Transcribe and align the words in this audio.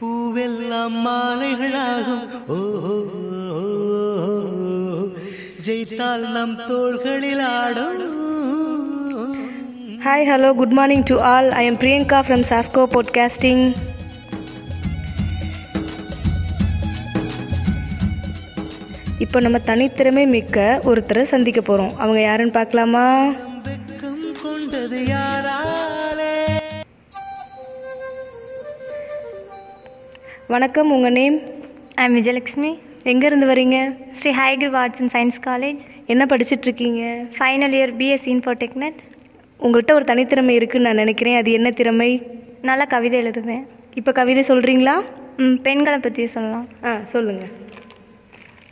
பூவெல்லாம் 0.00 0.96
மாலைகளாகும். 1.04 2.24
ஜெயித்தால் 5.66 6.26
நம் 6.32 6.56
தோள்களில் 6.68 7.44
ஆடும். 7.60 8.02
Hi 10.04 10.26
hello 10.30 10.54
good 10.54 10.74
morning 10.78 11.02
to 11.02 11.16
all 11.32 11.50
I 11.50 11.64
am 11.64 11.78
Priyanka 11.82 12.18
from 12.26 12.44
சாஸ்கோ 12.50 12.84
podcasting 12.94 13.64
இப்போ 19.18 19.40
நம்ம 19.40 19.58
தனித்திறமை 19.66 20.26
மிக்க 20.26 20.80
ஒருத்தரை 20.84 21.22
சந்திக்க 21.22 21.60
போகிறோம் 21.60 21.98
அவங்க 21.98 22.20
யாருன்னு 22.20 22.52
பார்க்கலாமா? 22.52 23.04
வணக்கம் 30.48 30.90
உங்கள் 30.94 31.14
நேம் 31.18 31.36
ஐம் 32.02 32.14
விஜயலக்ஷ்மி 32.16 32.70
எங்கேருந்து 33.10 33.46
வரீங்க? 33.50 33.76
ஸ்ரீ 34.18 34.30
ஹைகிரிவ் 34.40 34.74
ஆர்ட்ஸ் 34.80 35.00
அண்ட் 35.02 35.12
சயின்ஸ் 35.14 35.38
காலேஜ் 35.46 35.80
என்ன 36.12 36.22
படிச்சிட்டு 36.32 36.66
இருக்கீங்க 36.68 37.02
ஃபைனல் 37.36 37.74
இயர் 37.78 37.92
பிஎஸ்சி 38.00 38.30
இன்ஃபோடெக்னட் 38.34 38.98
உங்கள்கிட்ட 39.60 39.92
ஒரு 39.98 40.06
தனித்திறமை 40.10 40.54
இருக்குன்னு 40.58 40.88
நான் 40.88 41.02
நினைக்கிறேன். 41.04 41.38
அது 41.40 41.50
என்ன 41.58 41.70
திறமை? 41.70 42.10
நல்லா 42.62 42.86
கவிதை 42.94 43.18
எழுதுவேன். 43.22 43.64
இப்போ 43.94 44.12
கவிதை 44.12 44.44
சொல்கிறீங்களா 44.48 44.96
ம், 45.44 45.56
பெண்களை 45.66 45.98
பற்றி 45.98 46.26
சொல்லலாம். 46.36 46.66
ஆ 46.84 46.92
சொல்லுங்கள் 47.14 47.52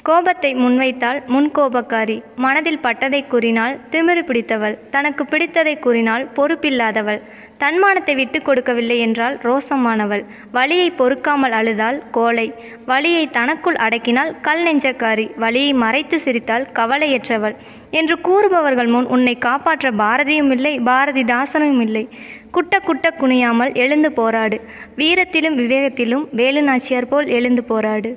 கோபத்தை 0.02 0.48
முன்வைத்தால் 0.54 1.18
முன்கோபக்காரி 1.34 2.16
மனதில் 2.44 2.82
பட்டதை 2.86 3.20
கூறினால் 3.26 3.74
திமிரு 3.92 4.22
பிடித்தவள். 4.30 4.74
தனக்கு 4.90 5.22
பிடித்ததை 5.24 5.74
கூறினால் 5.78 6.24
பொறுப்பில்லாதவள். 6.36 7.20
தன்மானத்தை 7.62 8.14
விட்டு 8.14 8.38
கொடுக்கவில்லை 8.42 8.96
என்றால் 8.98 9.36
ரோசமானவள். 9.46 10.22
வலியை 10.52 10.88
பொறுக்காமல் 10.90 11.54
அழுதால் 11.58 11.98
கோலை 12.10 12.46
வலியை 12.86 13.24
தனக்குள் 13.30 13.78
அடக்கினால் 13.86 14.32
கல் 14.40 14.62
நெஞ்சக்காரி. 14.66 15.26
வலியை 15.36 15.72
மறைத்து 15.84 16.18
சிரித்தால் 16.20 16.66
கவலையற்றவள். 16.78 17.56
என்று 18.00 18.16
கூறுபவர்கள் 18.20 18.90
முன் 18.94 19.06
உன்னை 19.06 19.34
காப்பாற்ற 19.38 19.90
பாரதியும் 20.02 20.50
இல்லை 20.50 20.74
பாரதிதாசனும் 20.90 21.80
இல்லை. 21.80 22.04
குட்ட 22.50 22.74
குட்ட 22.78 23.06
குனியாமல் 23.20 23.72
எழுந்து 23.84 24.12
போராடு. 24.12 24.58
வீரத்திலும் 25.00 25.58
விவேகத்திலும் 25.62 26.26
வேலுநாச்சியார் 26.40 27.10
போல் 27.12 27.30
எழுந்து 27.38 27.64
போராடு. 27.64 28.12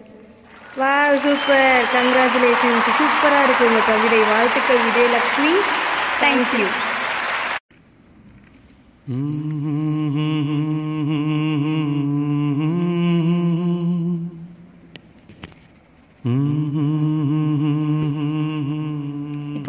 வா 0.82 0.96
சூப்பர். 1.24 1.86
கங்க்ராச்சுலேஷன்ஸ் 1.96 2.92
சூப்பராக 3.00 3.46
இருக்கு 3.46 3.66
உங்கள் 3.70 3.88
கவிதை. 3.92 4.22
வாழ்த்துக்கள். 4.34 4.84
விஜயலக்ஷ்மி. 4.90 5.56
தேங்க்யூ 6.22 6.68
இப்போ 9.08 9.16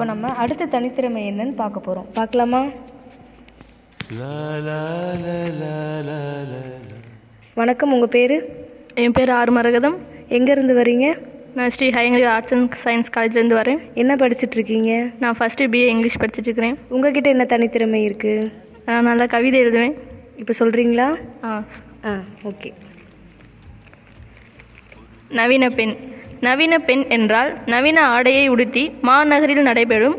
நம்ம 0.05 0.30
அடுத்த 0.34 0.67
தனித்திறமை 0.67 1.22
என்னன்னு 1.30 1.55
பார்க்க 1.55 1.80
போகிறோம் 1.80 2.08
பார்க்கலாமா? 2.14 2.62
வணக்கம் 7.55 7.92
உங்கள் 7.92 8.08
பேர்? 8.08 8.36
என் 8.95 9.12
பேர் 9.12 9.30
ஆறு 9.30 9.52
மரகதம். 9.52 9.98
எங்கேருந்து 10.28 10.78
வரீங்க? 10.83 11.17
நான் 11.55 11.70
ஸ்ரீ 11.70 11.91
ஹையங்கிரி 11.91 12.27
ஆர்ட்ஸ் 12.27 12.55
அண்ட் 12.55 12.77
சயின்ஸ் 12.84 13.17
காலேஜ்லேருந்து 13.17 13.61
வரேன். 13.62 13.83
என்ன 13.95 14.14
படிச்சிட்டு 14.14 14.58
இருக்கீங்க? 14.61 14.92
நான் 15.20 15.36
ஃபஸ்ட்டு 15.39 15.73
பிஏ 15.75 15.89
இங்கிலீஷ் 15.95 16.19
படிச்சுட்டு 16.19 16.48
இருக்கிறேன். 16.50 16.78
உங்ககிட்ட 16.89 17.28
என்ன 17.28 17.47
தனித்திறமை 17.48 18.02
இருக்குது 18.08 18.67
நான் 18.89 19.03
நல்லா 19.03 19.27
கவிதை 19.27 19.61
எழுதுவேன். 19.61 19.94
இப்போ 20.36 20.53
சொல்கிறீங்களா 20.58 21.17
ஆ. 21.44 21.64
ஆ 22.05 22.14
ஓகே. 22.44 22.72
நவீன 25.28 25.69
பெண். 25.69 25.95
நவீன 26.41 26.78
பெண் 26.78 27.05
என்றால் 27.08 27.56
நவீன 27.67 28.06
ஆடையை 28.06 28.48
உடுத்தி 28.48 28.92
மாநகரில் 29.00 29.62
நடைபெறும் 29.62 30.17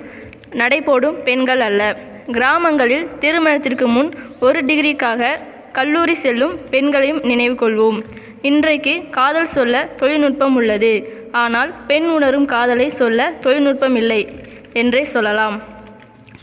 நடைபோடும் 0.51 1.23
பெண்கள் 1.23 1.59
அல்ல. 1.59 1.97
கிராமங்களில் 2.31 3.07
திருமணத்திற்கு 3.19 3.87
முன் 3.87 4.13
ஒரு 4.39 4.61
டிகிரிக்காக 4.61 5.39
கல்லூரி 5.71 6.13
செல்லும் 6.13 6.59
பெண்களையும் 6.69 7.21
நினைவு 7.23 7.55
கொள்வோம். 7.55 8.03
இன்றைக்கு 8.41 9.09
காதல் 9.09 9.47
சொல்ல 9.47 9.89
தொழில்நுட்பம் 9.95 10.55
உள்ளது. 10.55 11.27
ஆனால் 11.31 11.73
பெண் 11.87 12.09
உணரும் 12.09 12.45
காதலை 12.45 12.89
சொல்ல 12.89 13.33
தொழில்நுட்பம் 13.41 13.95
இல்லை 13.95 14.29
என்றே 14.73 15.03
சொல்லலாம். 15.05 15.61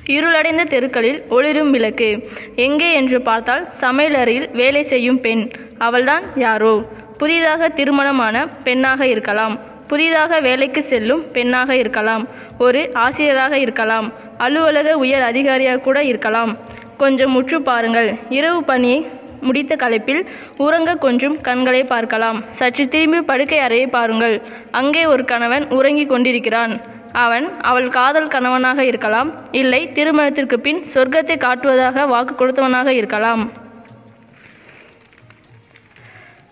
இருளடைந்த 0.06 0.64
தெருக்களில் 0.64 1.22
ஒளிரும் 1.28 1.70
விளக்கு. 1.70 2.28
எங்கே 2.56 2.92
என்று 2.92 3.20
பார்த்தால் 3.20 3.68
சமையலறையில் 3.80 4.50
வேலை 4.52 4.82
செய்யும் 4.82 5.20
பெண். 5.20 5.50
அவள்தான் 5.78 6.22
யாரோ. 6.34 6.82
புதிதாக 7.18 7.68
திருமணமான 7.68 8.46
பெண்ணாக 8.46 9.06
இருக்கலாம். 9.06 9.58
புதிதாக 9.86 10.40
வேலைக்கு 10.40 10.82
செல்லும் 10.82 11.30
பெண்ணாக 11.32 11.76
இருக்கலாம். 11.76 12.28
ஒரு 12.58 12.90
ஆசிரியராக 12.92 13.58
இருக்கலாம். 13.58 14.12
அலுவலக 14.38 14.96
உயர் 14.96 15.22
அதிகாரியாக 15.22 15.78
கூட 15.78 16.02
இருக்கலாம். 16.02 16.56
கொஞ்சம் 16.96 17.30
முற்று 17.30 17.62
பாருங்கள். 17.62 18.14
இரவு 18.28 18.64
பணியை 18.64 19.06
முடித்த 19.40 19.76
களைப்பில் 19.76 20.26
உறங்க 20.56 20.94
கொஞ்சம் 20.94 21.40
கண்களை 21.40 21.84
பார்க்கலாம். 21.84 22.42
சற்று 22.50 22.88
திரும்பி 22.88 23.20
படுக்கை 23.20 23.58
அறையை 23.58 23.86
பாருங்கள். 23.86 24.42
அங்கே 24.70 25.06
ஒரு 25.06 25.24
கணவன் 25.24 25.68
உறங்கிக் 25.68 26.08
கொண்டிருக்கிறான். 26.08 26.80
அவன் 27.24 27.46
அவள் 27.60 27.88
காதல் 27.88 28.32
கணவனாக 28.34 28.84
இருக்கலாம் 28.84 29.28
இல்லை 29.60 29.80
திருமணத்திற்கு 29.92 30.56
பின் 30.60 30.80
சொர்க்கத்தை 30.94 31.36
காட்டுவதாக 31.44 32.06
வாக்கு 32.08 32.34
கொடுத்தவனாக 32.34 32.88
இருக்கலாம். 33.00 33.44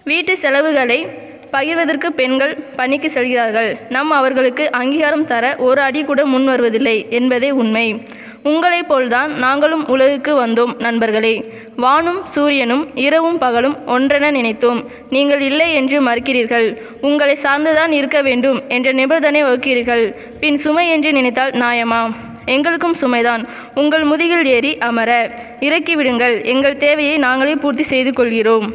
வீட்டு 0.05 0.33
செலவுகளை 0.39 0.99
பகிர்வதற்கு 1.53 2.09
பெண்கள் 2.21 2.55
பணிக்கு 2.77 3.11
செல்கிறார்கள். 3.11 3.71
நம் 3.89 4.11
அவர்களுக்கு 4.11 4.65
அங்கீகாரம் 4.71 5.27
தர 5.33 5.55
ஒரு 5.69 5.81
அடி 5.81 6.01
கூட 6.05 6.21
முன் 6.33 6.45
வருவதில்லை 6.45 6.97
என்பதே 7.11 7.51
உண்மை. 7.63 7.87
உங்களைப் 8.43 8.89
போல்தான் 8.89 9.31
நாங்களும் 9.45 9.85
உலகுக்கு 9.89 10.33
வந்தோம் 10.41 10.73
நண்பர்களே. 10.79 11.35
வானும் 11.77 12.21
சூரியனும் 12.21 12.97
இரவும் 12.97 13.39
பகலும் 13.39 13.77
ஒன்றென 13.87 14.31
நினைத்தோம். 14.31 14.85
நீங்கள் 15.09 15.41
இல்லை 15.41 15.75
என்று 15.75 15.97
மறுக்கிறீர்கள். 16.09 16.77
உங்களை 17.01 17.39
சார்ந்துதான் 17.43 17.91
இருக்க 17.91 18.23
வேண்டும் 18.23 18.63
என்ற 18.69 18.93
நிபந்தனை 18.93 19.45
வகுக்கிறீர்கள். 19.45 20.15
பின் 20.41 20.59
சுமை 20.59 20.89
என்று 20.89 21.13
நினைத்தால் 21.13 21.51
நாயமா 21.51 22.15
எங்களுக்கும் 22.45 22.97
சுமைதான். 23.01 23.45
உங்கள் 23.75 24.03
முதுகில் 24.03 24.45
ஏறி 24.45 24.79
அமர. 24.79 25.11
இறக்கிவிடுங்கள் 25.61 26.45
எங்கள் 26.45 26.77
தேவையை 26.77 27.17
நாங்களே 27.17 27.55
பூர்த்தி 27.55 27.83
செய்து 27.83 28.13
கொள்கிறோம். 28.13 28.75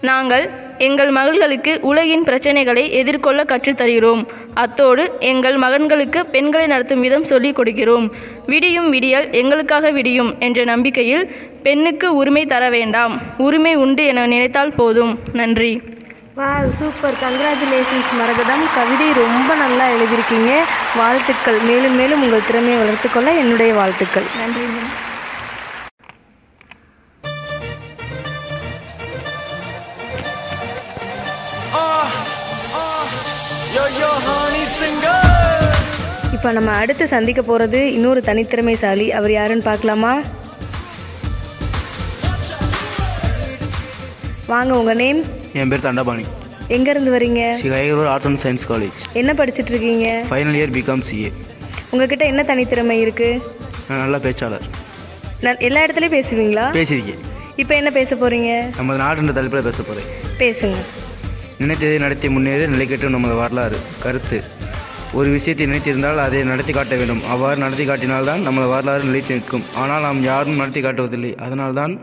நாங்கள் 0.00 0.50
எங்கள் 0.80 1.10
மகள்களுக்கு 1.10 1.78
உலகின் 1.82 2.22
பிரச்சனைகளை 2.22 2.90
எதிர்கொள்ள 2.90 3.44
கற்றுத் 3.44 3.76
தருகிறோம் 3.76 4.28
அத்தோடு 4.54 5.12
எங்கள் 5.18 5.56
மகன்களுக்கு 5.58 6.20
பெண்களை 6.20 6.66
நடத்தும் 6.66 7.00
விதம் 7.00 7.24
சொல்லிக் 7.24 7.58
கொடுக்கிறோம். 7.58 8.10
விடியும் 8.46 8.90
விடியல் 8.90 9.30
எங்களுக்காக 9.30 9.90
விடியும் 9.90 10.34
என்ற 10.38 10.64
நம்பிக்கையில் 10.64 11.36
பெண்ணுக்கு 11.62 12.16
உரிமை 12.16 12.46
தர 12.46 12.70
வேண்டாம். 12.70 13.20
உரிமை 13.38 13.74
உண்டு 13.74 14.04
என 14.04 14.26
நினைத்தால் 14.26 14.72
போதும். 14.72 15.18
நன்றி. 15.32 15.80
வா 16.34 16.62
சூப்பர். 16.78 17.12
கங்க்ராச்சுலேஷன்ஸ் 17.12 18.12
மரகதம். 18.18 18.64
கவிதை 18.74 19.12
ரொம்ப 19.12 19.54
நல்லா 19.54 19.86
எழுதியிருக்கீங்க. 19.88 20.56
வாழ்த்துக்கள். 20.96 21.58
மேலும் 21.66 21.96
மேலும் 21.96 22.22
உங்கள் 22.22 22.46
திறமையை 22.46 22.78
வளர்த்துக்கொள்ள 22.80 23.38
என்னுடைய 23.38 23.74
வாழ்த்துக்கள். 23.74 24.22
நன்றி. 24.38 24.62
இப்போ 36.36 36.50
நம்ம 36.56 36.70
அடுத்து 36.82 37.04
சந்திக்க 37.14 37.40
போகிறது 37.42 37.80
இன்னொரு 37.96 38.20
தனித்திறமைசாலி. 38.26 39.06
அவர் 39.18 39.32
யாருன்னு 39.36 39.64
பார்க்கலாமா? 39.70 40.12
வாங்க 44.52 44.72
உங்கள் 44.80 44.98
நேம்? 45.02 45.20
என் 45.60 45.70
பேர் 45.72 45.86
தண்டபாணி. 45.86 46.24
எங்கேருந்து 46.76 47.12
வரீங்க? 47.16 47.42
ஸ்ரீ 47.60 47.70
ஹைகரூர் 47.76 48.10
ஆர்ட்ஸ் 48.12 48.28
அண்ட் 48.30 48.40
சயின்ஸ் 48.44 48.66
காலேஜ் 48.70 48.98
என்ன 49.20 49.32
படிச்சிட்டு 49.40 49.72
இருக்கீங்க? 49.74 50.06
ஃபைனல் 50.30 50.58
இயர் 50.58 50.74
பிகாம் 50.78 51.04
சிஏ 51.08 51.30
உங்ககிட்ட 51.92 52.24
என்ன 52.32 52.42
தனித்திறமை 52.50 52.96
இருக்குது 53.04 53.42
நான் 53.88 54.02
நல்ல 54.04 54.18
பேச்சாளர். 54.26 54.66
நான் 55.46 55.62
எல்லா 55.68 55.82
இடத்துலையும் 55.86 56.16
பேசுவீங்களா? 56.18 56.66
பேசியிருக்கேன். 56.78 57.22
இப்போ 57.62 57.74
என்ன 57.80 57.90
பேச 57.98 58.10
போகிறீங்க 58.14 58.50
நமது 58.78 59.02
நாடுன்ற 59.04 59.34
தலைப்பில் 59.38 59.68
பேச 59.68 59.82
போகிறேன் 59.82 60.10
பேசுங்க. 60.42 60.78
நினைத்ததை 61.62 61.98
நடத்தி 61.98 62.28
முன்னேறி 62.28 62.66
நிலைக்கட்டும் 62.66 63.14
நமது 63.14 63.34
வரலாறு. 63.34 63.78
கருத்து. 64.02 64.42
ஒரு 65.12 65.28
விஷயத்தை 65.30 65.64
நினைத்திருந்தால் 65.66 66.16
அதை 66.16 66.42
நடத்தி 66.42 66.72
காட்ட 66.72 66.96
வேண்டும். 66.96 67.20
அவ்வாறு 67.24 67.58
நடத்தி 67.58 67.84
காட்டினால்தான் 67.84 68.40
நமது 68.40 68.68
வரலாறு 68.68 69.04
நிலைத்து 69.04 69.34
நிற்கும். 69.34 69.64
ஆனால் 69.76 70.02
நாம் 70.02 70.22
யாரும் 70.22 70.56
நடத்தி 70.56 70.80
காட்டுவதில்லை. 70.80 71.34
அதனால்தான் 71.36 72.00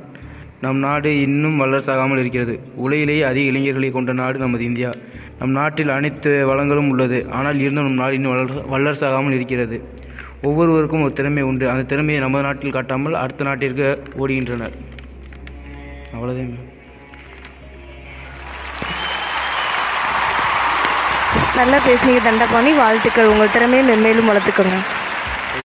நம் 0.61 0.77
நாடு 0.77 1.21
இன்னும் 1.21 1.57
வல்லரசாகாமல் 1.61 2.19
இருக்கிறது. 2.19 2.59
உலகிலேயே 2.75 3.21
அதிக 3.21 3.45
இளைஞர்களை 3.51 3.91
கொண்ட 3.91 4.13
நாடு 4.13 4.37
நமது 4.39 4.63
இந்தியா. 4.63 4.91
நம் 5.39 5.51
நாட்டில் 5.51 5.89
அனைத்து 5.89 6.29
வளங்களும் 6.51 6.89
உள்ளது. 6.89 7.25
ஆனால் 7.31 7.59
இருந்தும் 7.59 7.85
நம் 7.85 8.01
நாடு 8.03 8.13
இன்னும் 8.13 8.35
வளர் 8.35 8.71
வல்லரசாகாமல் 8.75 9.31
இருக்கிறது. 9.31 9.79
ஒவ்வொருவருக்கும் 10.41 11.01
ஒரு 11.01 11.13
திறமை 11.13 11.43
உண்டு. 11.43 11.69
அந்த 11.69 11.83
திறமையை 11.83 12.23
நமது 12.23 12.43
நாட்டில் 12.43 12.71
காட்டாமல் 12.71 13.13
அடுத்த 13.13 13.43
நாட்டிற்கு 13.43 14.03
ஓடுகின்றனர். 14.19 14.75
அவ்வளோதான் 16.15 16.55
நல்லா 21.57 21.77
பேசுனீங்க 21.87 22.21
தண்டபாணி. 22.23 22.71
வாழ்த்துக்கள். 22.73 23.31
உங்கள் 23.33 23.53
திறமையை 23.53 23.83
மென்மேலும் 23.87 24.29
வளர்த்துக்கோங்க. 24.29 24.77